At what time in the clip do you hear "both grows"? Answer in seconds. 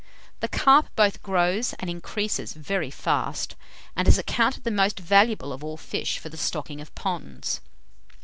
0.95-1.73